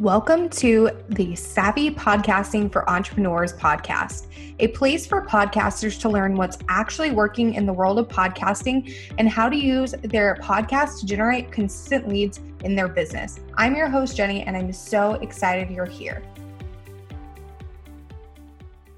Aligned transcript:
Welcome 0.00 0.48
to 0.48 0.90
the 1.10 1.36
Savvy 1.36 1.88
Podcasting 1.88 2.72
for 2.72 2.90
Entrepreneurs 2.90 3.52
podcast, 3.52 4.26
a 4.58 4.66
place 4.68 5.06
for 5.06 5.24
podcasters 5.24 6.00
to 6.00 6.08
learn 6.08 6.34
what's 6.34 6.58
actually 6.68 7.12
working 7.12 7.54
in 7.54 7.64
the 7.64 7.72
world 7.72 8.00
of 8.00 8.08
podcasting 8.08 8.92
and 9.18 9.28
how 9.28 9.48
to 9.48 9.54
use 9.54 9.94
their 10.02 10.34
podcast 10.42 10.98
to 10.98 11.06
generate 11.06 11.52
consistent 11.52 12.08
leads 12.08 12.40
in 12.64 12.74
their 12.74 12.88
business. 12.88 13.38
I'm 13.56 13.76
your 13.76 13.88
host, 13.88 14.16
Jenny, 14.16 14.42
and 14.42 14.56
I'm 14.56 14.72
so 14.72 15.14
excited 15.14 15.70
you're 15.70 15.86
here. 15.86 16.24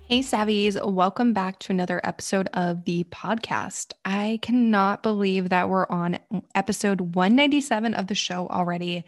Hey, 0.08 0.20
Savvies, 0.20 0.82
welcome 0.82 1.34
back 1.34 1.58
to 1.58 1.72
another 1.72 2.00
episode 2.04 2.48
of 2.54 2.84
the 2.86 3.04
podcast. 3.04 3.92
I 4.06 4.38
cannot 4.40 5.02
believe 5.02 5.50
that 5.50 5.68
we're 5.68 5.88
on 5.88 6.20
episode 6.54 7.14
197 7.16 7.92
of 7.92 8.06
the 8.06 8.14
show 8.14 8.46
already. 8.46 9.04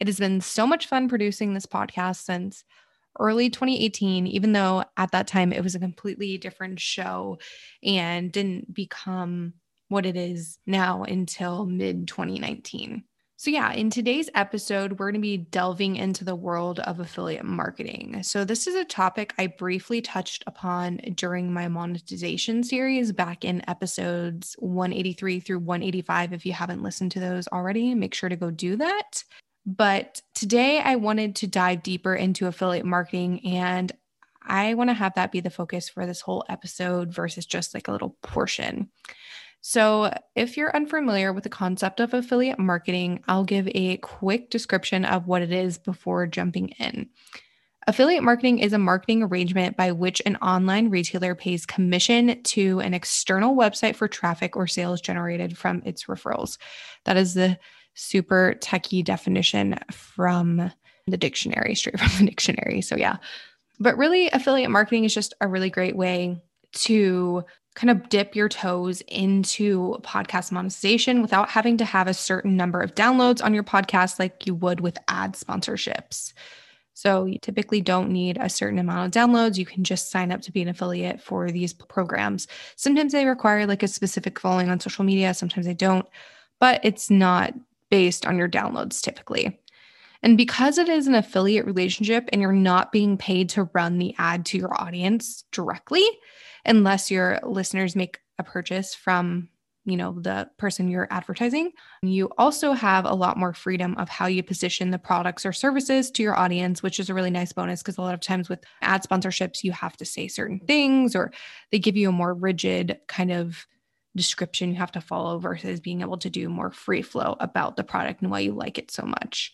It 0.00 0.06
has 0.06 0.18
been 0.18 0.40
so 0.40 0.66
much 0.66 0.86
fun 0.86 1.08
producing 1.08 1.54
this 1.54 1.66
podcast 1.66 2.24
since 2.24 2.64
early 3.18 3.50
2018, 3.50 4.26
even 4.26 4.52
though 4.52 4.84
at 4.96 5.10
that 5.12 5.26
time 5.26 5.52
it 5.52 5.62
was 5.62 5.74
a 5.74 5.80
completely 5.80 6.38
different 6.38 6.80
show 6.80 7.38
and 7.82 8.30
didn't 8.30 8.72
become 8.72 9.54
what 9.88 10.06
it 10.06 10.16
is 10.16 10.58
now 10.66 11.02
until 11.02 11.66
mid 11.66 12.06
2019. 12.06 13.04
So, 13.40 13.52
yeah, 13.52 13.72
in 13.72 13.88
today's 13.88 14.28
episode, 14.34 14.98
we're 14.98 15.12
going 15.12 15.14
to 15.14 15.20
be 15.20 15.36
delving 15.36 15.94
into 15.94 16.24
the 16.24 16.34
world 16.34 16.80
of 16.80 16.98
affiliate 16.98 17.44
marketing. 17.44 18.24
So, 18.24 18.44
this 18.44 18.66
is 18.66 18.74
a 18.74 18.84
topic 18.84 19.32
I 19.38 19.46
briefly 19.46 20.00
touched 20.00 20.42
upon 20.48 20.96
during 21.14 21.52
my 21.52 21.68
monetization 21.68 22.64
series 22.64 23.12
back 23.12 23.44
in 23.44 23.62
episodes 23.70 24.56
183 24.58 25.38
through 25.38 25.60
185. 25.60 26.32
If 26.32 26.46
you 26.46 26.52
haven't 26.52 26.82
listened 26.82 27.12
to 27.12 27.20
those 27.20 27.46
already, 27.48 27.94
make 27.94 28.12
sure 28.12 28.28
to 28.28 28.34
go 28.34 28.50
do 28.50 28.74
that. 28.74 29.22
But 29.68 30.22
today 30.34 30.80
I 30.80 30.96
wanted 30.96 31.36
to 31.36 31.46
dive 31.46 31.82
deeper 31.82 32.14
into 32.14 32.46
affiliate 32.46 32.86
marketing 32.86 33.44
and 33.46 33.92
I 34.42 34.72
want 34.72 34.88
to 34.88 34.94
have 34.94 35.12
that 35.14 35.30
be 35.30 35.40
the 35.40 35.50
focus 35.50 35.90
for 35.90 36.06
this 36.06 36.22
whole 36.22 36.42
episode 36.48 37.12
versus 37.12 37.44
just 37.44 37.74
like 37.74 37.86
a 37.86 37.92
little 37.92 38.16
portion. 38.22 38.88
So, 39.60 40.10
if 40.34 40.56
you're 40.56 40.74
unfamiliar 40.74 41.34
with 41.34 41.44
the 41.44 41.50
concept 41.50 42.00
of 42.00 42.14
affiliate 42.14 42.58
marketing, 42.58 43.22
I'll 43.28 43.44
give 43.44 43.68
a 43.74 43.98
quick 43.98 44.48
description 44.48 45.04
of 45.04 45.26
what 45.26 45.42
it 45.42 45.52
is 45.52 45.76
before 45.76 46.26
jumping 46.26 46.70
in. 46.78 47.10
Affiliate 47.86 48.22
marketing 48.22 48.60
is 48.60 48.72
a 48.72 48.78
marketing 48.78 49.22
arrangement 49.22 49.76
by 49.76 49.92
which 49.92 50.22
an 50.24 50.36
online 50.36 50.88
retailer 50.88 51.34
pays 51.34 51.66
commission 51.66 52.42
to 52.44 52.80
an 52.80 52.94
external 52.94 53.54
website 53.54 53.96
for 53.96 54.08
traffic 54.08 54.56
or 54.56 54.66
sales 54.66 55.02
generated 55.02 55.58
from 55.58 55.82
its 55.84 56.04
referrals. 56.04 56.56
That 57.04 57.18
is 57.18 57.34
the 57.34 57.58
super 57.98 58.54
techie 58.60 59.04
definition 59.04 59.76
from 59.90 60.70
the 61.06 61.16
dictionary, 61.16 61.74
straight 61.74 61.98
from 61.98 62.24
the 62.24 62.30
dictionary. 62.30 62.80
So, 62.80 62.96
yeah. 62.96 63.16
But 63.80 63.98
really, 63.98 64.28
affiliate 64.30 64.70
marketing 64.70 65.04
is 65.04 65.14
just 65.14 65.34
a 65.40 65.48
really 65.48 65.70
great 65.70 65.96
way 65.96 66.40
to 66.72 67.44
kind 67.74 67.90
of 67.90 68.08
dip 68.08 68.34
your 68.34 68.48
toes 68.48 69.02
into 69.02 69.96
podcast 70.02 70.50
monetization 70.50 71.22
without 71.22 71.48
having 71.48 71.76
to 71.76 71.84
have 71.84 72.08
a 72.08 72.14
certain 72.14 72.56
number 72.56 72.80
of 72.80 72.94
downloads 72.94 73.42
on 73.42 73.54
your 73.54 73.62
podcast 73.62 74.18
like 74.18 74.46
you 74.46 74.54
would 74.54 74.80
with 74.80 74.98
ad 75.08 75.34
sponsorships. 75.34 76.32
So 76.94 77.24
you 77.24 77.38
typically 77.38 77.80
don't 77.80 78.10
need 78.10 78.38
a 78.40 78.48
certain 78.48 78.80
amount 78.80 79.06
of 79.06 79.22
downloads. 79.22 79.58
You 79.58 79.66
can 79.66 79.84
just 79.84 80.10
sign 80.10 80.32
up 80.32 80.42
to 80.42 80.52
be 80.52 80.62
an 80.62 80.68
affiliate 80.68 81.20
for 81.20 81.50
these 81.52 81.72
programs. 81.72 82.48
Sometimes 82.74 83.12
they 83.12 83.24
require 83.24 83.66
like 83.66 83.84
a 83.84 83.88
specific 83.88 84.40
following 84.40 84.68
on 84.68 84.80
social 84.80 85.04
media, 85.04 85.32
sometimes 85.34 85.64
they 85.64 85.74
don't, 85.74 86.06
but 86.58 86.80
it's 86.82 87.10
not 87.10 87.54
based 87.90 88.26
on 88.26 88.38
your 88.38 88.48
downloads 88.48 89.00
typically. 89.00 89.60
And 90.22 90.36
because 90.36 90.78
it 90.78 90.88
is 90.88 91.06
an 91.06 91.14
affiliate 91.14 91.66
relationship 91.66 92.28
and 92.32 92.42
you're 92.42 92.52
not 92.52 92.90
being 92.90 93.16
paid 93.16 93.48
to 93.50 93.70
run 93.72 93.98
the 93.98 94.14
ad 94.18 94.44
to 94.46 94.58
your 94.58 94.80
audience 94.80 95.44
directly, 95.52 96.04
unless 96.64 97.10
your 97.10 97.38
listeners 97.44 97.94
make 97.94 98.18
a 98.38 98.44
purchase 98.44 98.94
from 98.94 99.48
you 99.84 99.96
know 99.96 100.16
the 100.20 100.48
person 100.58 100.88
you're 100.88 101.08
advertising 101.10 101.72
you 102.02 102.28
also 102.36 102.72
have 102.72 103.06
a 103.06 103.14
lot 103.14 103.38
more 103.38 103.54
freedom 103.54 103.94
of 103.96 104.08
how 104.08 104.26
you 104.26 104.42
position 104.42 104.90
the 104.90 104.98
products 104.98 105.46
or 105.46 105.52
services 105.52 106.10
to 106.10 106.22
your 106.22 106.38
audience 106.38 106.82
which 106.82 107.00
is 107.00 107.08
a 107.08 107.14
really 107.14 107.30
nice 107.30 107.52
bonus 107.52 107.82
because 107.82 107.96
a 107.96 108.02
lot 108.02 108.12
of 108.12 108.20
times 108.20 108.48
with 108.48 108.60
ad 108.82 109.02
sponsorships 109.02 109.64
you 109.64 109.72
have 109.72 109.96
to 109.96 110.04
say 110.04 110.28
certain 110.28 110.60
things 110.60 111.16
or 111.16 111.32
they 111.72 111.78
give 111.78 111.96
you 111.96 112.10
a 112.10 112.12
more 112.12 112.34
rigid 112.34 112.98
kind 113.08 113.32
of 113.32 113.66
description 114.18 114.70
you 114.70 114.76
have 114.76 114.92
to 114.92 115.00
follow 115.00 115.38
versus 115.38 115.80
being 115.80 116.02
able 116.02 116.18
to 116.18 116.30
do 116.30 116.48
more 116.48 116.70
free 116.70 117.02
flow 117.02 117.36
about 117.40 117.76
the 117.76 117.84
product 117.84 118.20
and 118.20 118.30
why 118.30 118.40
you 118.40 118.52
like 118.52 118.78
it 118.78 118.90
so 118.90 119.04
much. 119.04 119.52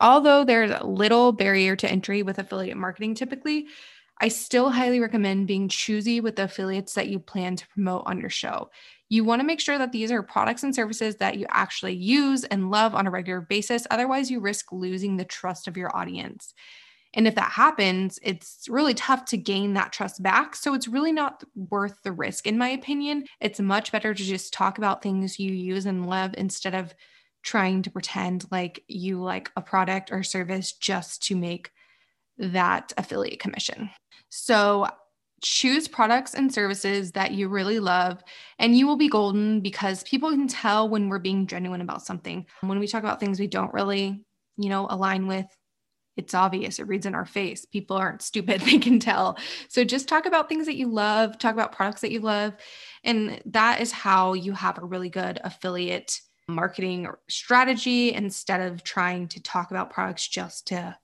Although 0.00 0.44
there's 0.44 0.70
a 0.70 0.86
little 0.86 1.32
barrier 1.32 1.76
to 1.76 1.90
entry 1.90 2.22
with 2.22 2.38
affiliate 2.38 2.76
marketing 2.76 3.14
typically, 3.14 3.66
I 4.20 4.28
still 4.28 4.70
highly 4.70 5.00
recommend 5.00 5.48
being 5.48 5.68
choosy 5.68 6.20
with 6.20 6.36
the 6.36 6.44
affiliates 6.44 6.94
that 6.94 7.08
you 7.08 7.18
plan 7.18 7.56
to 7.56 7.66
promote 7.68 8.04
on 8.06 8.20
your 8.20 8.30
show. 8.30 8.70
You 9.08 9.24
want 9.24 9.40
to 9.40 9.46
make 9.46 9.60
sure 9.60 9.78
that 9.78 9.92
these 9.92 10.12
are 10.12 10.22
products 10.22 10.62
and 10.62 10.74
services 10.74 11.16
that 11.16 11.38
you 11.38 11.46
actually 11.50 11.94
use 11.94 12.44
and 12.44 12.70
love 12.70 12.94
on 12.94 13.06
a 13.06 13.10
regular 13.10 13.40
basis. 13.40 13.86
Otherwise, 13.90 14.30
you 14.30 14.40
risk 14.40 14.72
losing 14.72 15.16
the 15.16 15.24
trust 15.24 15.66
of 15.66 15.76
your 15.76 15.94
audience. 15.96 16.54
And 17.14 17.26
if 17.26 17.34
that 17.34 17.52
happens, 17.52 18.18
it's 18.22 18.66
really 18.68 18.94
tough 18.94 19.26
to 19.26 19.36
gain 19.36 19.74
that 19.74 19.92
trust 19.92 20.22
back. 20.22 20.56
So 20.56 20.74
it's 20.74 20.88
really 20.88 21.12
not 21.12 21.44
worth 21.54 22.02
the 22.02 22.12
risk, 22.12 22.46
in 22.46 22.56
my 22.56 22.68
opinion. 22.68 23.26
It's 23.40 23.60
much 23.60 23.92
better 23.92 24.14
to 24.14 24.22
just 24.22 24.52
talk 24.52 24.78
about 24.78 25.02
things 25.02 25.38
you 25.38 25.52
use 25.52 25.86
and 25.86 26.06
love 26.06 26.34
instead 26.38 26.74
of 26.74 26.94
trying 27.42 27.82
to 27.82 27.90
pretend 27.90 28.46
like 28.50 28.82
you 28.88 29.20
like 29.20 29.50
a 29.56 29.62
product 29.62 30.10
or 30.12 30.22
service 30.22 30.72
just 30.72 31.22
to 31.24 31.36
make 31.36 31.70
that 32.38 32.92
affiliate 32.96 33.40
commission. 33.40 33.90
So 34.30 34.86
choose 35.42 35.88
products 35.88 36.34
and 36.34 36.54
services 36.54 37.12
that 37.12 37.32
you 37.32 37.48
really 37.48 37.80
love 37.80 38.22
and 38.60 38.76
you 38.76 38.86
will 38.86 38.96
be 38.96 39.08
golden 39.08 39.60
because 39.60 40.04
people 40.04 40.30
can 40.30 40.46
tell 40.46 40.88
when 40.88 41.08
we're 41.08 41.18
being 41.18 41.48
genuine 41.48 41.80
about 41.80 42.02
something. 42.02 42.46
When 42.60 42.78
we 42.78 42.86
talk 42.86 43.02
about 43.02 43.18
things 43.18 43.40
we 43.40 43.48
don't 43.48 43.74
really, 43.74 44.24
you 44.56 44.68
know, 44.68 44.86
align 44.88 45.26
with, 45.26 45.46
it's 46.16 46.34
obvious 46.34 46.78
it 46.78 46.86
reads 46.86 47.06
in 47.06 47.14
our 47.14 47.24
face 47.24 47.64
people 47.64 47.96
aren't 47.96 48.22
stupid 48.22 48.60
they 48.62 48.78
can 48.78 48.98
tell 48.98 49.38
so 49.68 49.84
just 49.84 50.08
talk 50.08 50.26
about 50.26 50.48
things 50.48 50.66
that 50.66 50.76
you 50.76 50.88
love 50.88 51.38
talk 51.38 51.54
about 51.54 51.72
products 51.72 52.00
that 52.00 52.12
you 52.12 52.20
love 52.20 52.54
and 53.04 53.40
that 53.46 53.80
is 53.80 53.92
how 53.92 54.32
you 54.32 54.52
have 54.52 54.78
a 54.78 54.84
really 54.84 55.08
good 55.10 55.40
affiliate 55.44 56.20
marketing 56.48 57.08
strategy 57.28 58.12
instead 58.12 58.60
of 58.60 58.82
trying 58.82 59.28
to 59.28 59.42
talk 59.42 59.70
about 59.70 59.90
products 59.90 60.26
just 60.26 60.66
to 60.68 60.96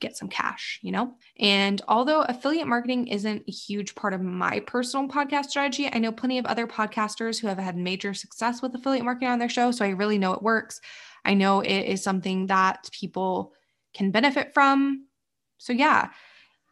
get 0.00 0.16
some 0.16 0.28
cash, 0.28 0.78
you 0.82 0.92
know? 0.92 1.14
And 1.38 1.80
although 1.88 2.22
affiliate 2.22 2.66
marketing 2.66 3.08
isn't 3.08 3.44
a 3.46 3.52
huge 3.52 3.94
part 3.94 4.14
of 4.14 4.20
my 4.20 4.60
personal 4.60 5.08
podcast 5.08 5.46
strategy, 5.46 5.88
I 5.92 5.98
know 5.98 6.12
plenty 6.12 6.38
of 6.38 6.46
other 6.46 6.66
podcasters 6.66 7.40
who 7.40 7.48
have 7.48 7.58
had 7.58 7.76
major 7.76 8.14
success 8.14 8.62
with 8.62 8.74
affiliate 8.74 9.04
marketing 9.04 9.28
on 9.28 9.38
their 9.38 9.48
show. 9.48 9.70
So 9.70 9.84
I 9.84 9.90
really 9.90 10.18
know 10.18 10.32
it 10.32 10.42
works. 10.42 10.80
I 11.24 11.34
know 11.34 11.60
it 11.60 11.82
is 11.82 12.02
something 12.02 12.46
that 12.46 12.88
people 12.92 13.52
can 13.94 14.10
benefit 14.10 14.54
from. 14.54 15.06
So, 15.58 15.72
yeah, 15.72 16.10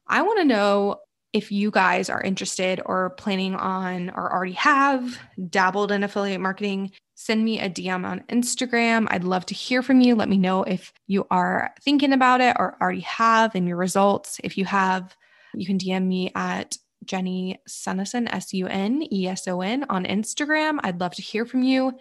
I 0.06 0.22
want 0.22 0.38
to 0.40 0.44
know 0.44 1.00
if 1.32 1.52
you 1.52 1.70
guys 1.70 2.08
are 2.08 2.22
interested 2.22 2.80
or 2.86 3.10
planning 3.10 3.54
on 3.54 4.10
or 4.10 4.32
already 4.32 4.52
have 4.52 5.18
dabbled 5.50 5.92
in 5.92 6.02
affiliate 6.02 6.40
marketing. 6.40 6.90
Send 7.14 7.44
me 7.44 7.60
a 7.60 7.68
DM 7.68 8.06
on 8.06 8.24
Instagram. 8.30 9.06
I'd 9.10 9.24
love 9.24 9.44
to 9.46 9.54
hear 9.54 9.82
from 9.82 10.00
you. 10.00 10.14
Let 10.14 10.30
me 10.30 10.38
know 10.38 10.62
if 10.62 10.94
you 11.06 11.26
are 11.30 11.74
thinking 11.82 12.14
about 12.14 12.40
it 12.40 12.56
or 12.58 12.78
already 12.80 13.00
have 13.00 13.54
and 13.54 13.68
your 13.68 13.76
results. 13.76 14.40
If 14.44 14.56
you 14.56 14.64
have, 14.64 15.14
you 15.54 15.66
can 15.66 15.78
DM 15.78 16.06
me 16.06 16.30
at 16.34 16.78
Jenny 17.04 17.58
Suneson, 17.68 18.32
S 18.32 18.54
U 18.54 18.66
N 18.66 19.06
E 19.12 19.28
S 19.28 19.46
O 19.46 19.60
N 19.60 19.84
on 19.90 20.04
Instagram. 20.04 20.78
I'd 20.82 21.00
love 21.00 21.14
to 21.16 21.22
hear 21.22 21.44
from 21.44 21.62
you 21.62 21.92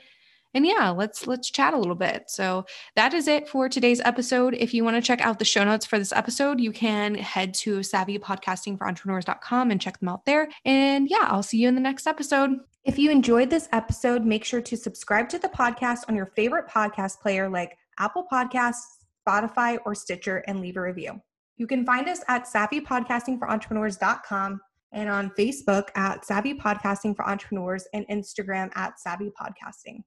and 0.55 0.65
yeah, 0.65 0.89
let's 0.89 1.27
let's 1.27 1.51
chat 1.51 1.73
a 1.73 1.77
little 1.77 1.95
bit. 1.95 2.23
So 2.27 2.65
that 2.95 3.13
is 3.13 3.27
it 3.27 3.47
for 3.47 3.69
today's 3.69 4.01
episode. 4.01 4.55
If 4.55 4.73
you 4.73 4.83
want 4.83 4.95
to 4.95 5.01
check 5.01 5.21
out 5.21 5.37
the 5.37 5.45
show 5.45 5.65
notes 5.65 5.85
for 5.85 5.99
this 5.99 6.13
episode, 6.13 6.61
you 6.61 6.71
can 6.71 7.15
head 7.15 7.53
to 7.55 7.79
savvypodcastingforentrepreneurs.com 7.79 9.69
and 9.69 9.81
check 9.81 9.99
them 9.99 10.09
out 10.09 10.25
there. 10.25 10.47
And 10.63 11.09
yeah, 11.09 11.27
I'll 11.27 11.43
see 11.43 11.57
you 11.57 11.67
in 11.67 11.75
the 11.75 11.81
next 11.81 12.07
episode. 12.07 12.51
If 12.85 12.97
you 12.97 13.11
enjoyed 13.11 13.49
this 13.49 13.67
episode, 13.73 14.25
make 14.25 14.45
sure 14.45 14.61
to 14.61 14.77
subscribe 14.77 15.27
to 15.29 15.37
the 15.37 15.49
podcast 15.49 16.03
on 16.07 16.15
your 16.15 16.27
favorite 16.27 16.67
podcast 16.67 17.19
player 17.19 17.49
like 17.49 17.77
Apple 17.99 18.25
Podcasts, 18.31 18.85
Spotify, 19.27 19.77
or 19.85 19.93
Stitcher 19.93 20.37
and 20.47 20.61
leave 20.61 20.77
a 20.77 20.81
review. 20.81 21.19
You 21.57 21.67
can 21.67 21.85
find 21.85 22.07
us 22.07 22.21
at 22.27 22.47
savvypodcastingforentrepreneurs.com 22.47 24.61
and 24.91 25.09
on 25.09 25.31
Facebook 25.31 25.87
at 25.95 26.23
Savvy 26.25 26.53
Podcasting 26.53 27.15
for 27.15 27.27
Entrepreneurs 27.27 27.87
and 27.93 28.07
Instagram 28.07 28.69
at 28.75 28.99
Savvy 28.99 29.31
Podcasting. 29.39 30.03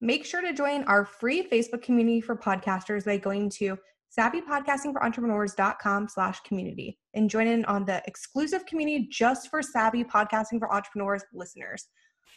Make 0.00 0.24
sure 0.24 0.40
to 0.40 0.52
join 0.52 0.84
our 0.84 1.04
free 1.04 1.48
Facebook 1.48 1.82
community 1.82 2.20
for 2.20 2.36
podcasters 2.36 3.04
by 3.04 3.16
going 3.16 3.50
to 3.50 3.76
savvypodcastingforentrepreneurs.com 4.16 6.08
slash 6.08 6.40
community 6.40 6.98
and 7.14 7.28
join 7.28 7.46
in 7.46 7.64
on 7.66 7.84
the 7.84 8.02
exclusive 8.06 8.64
community 8.66 9.08
just 9.10 9.50
for 9.50 9.60
savvy 9.60 10.04
podcasting 10.04 10.58
for 10.58 10.72
entrepreneurs 10.72 11.24
listeners. 11.34 11.88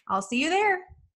I'll 0.07 0.21
see 0.21 0.41
you 0.43 0.49
there. 0.49 0.79